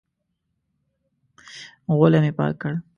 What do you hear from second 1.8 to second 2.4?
غولی مې